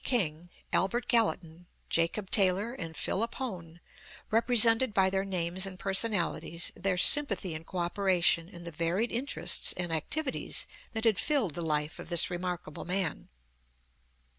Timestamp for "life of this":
11.61-12.31